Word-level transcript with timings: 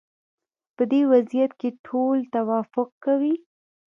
په 0.75 0.83
دې 0.91 1.01
وضعیت 1.11 1.51
کې 1.59 1.69
ټول 1.87 2.17
توافق 2.33 2.89
کوي. 3.05 3.35